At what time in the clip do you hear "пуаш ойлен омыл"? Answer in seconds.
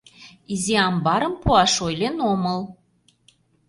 1.41-2.61